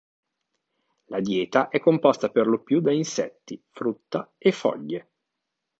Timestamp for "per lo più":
2.31-2.81